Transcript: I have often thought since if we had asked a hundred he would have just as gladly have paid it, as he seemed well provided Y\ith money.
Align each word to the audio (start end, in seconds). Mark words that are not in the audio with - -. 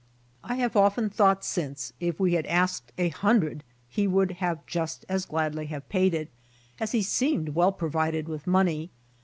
I 0.43 0.55
have 0.55 0.75
often 0.75 1.11
thought 1.11 1.43
since 1.45 1.93
if 1.99 2.19
we 2.19 2.33
had 2.33 2.47
asked 2.47 2.91
a 2.97 3.09
hundred 3.09 3.63
he 3.87 4.07
would 4.07 4.31
have 4.31 4.65
just 4.65 5.05
as 5.07 5.27
gladly 5.27 5.67
have 5.67 5.87
paid 5.89 6.15
it, 6.15 6.31
as 6.79 6.91
he 6.91 7.03
seemed 7.03 7.49
well 7.49 7.71
provided 7.71 8.27
Y\ith 8.27 8.47
money. 8.47 8.89